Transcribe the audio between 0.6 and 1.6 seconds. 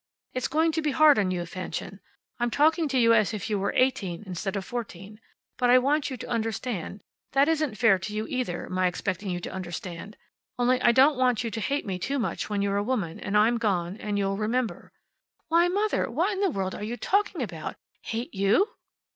to be hard on you,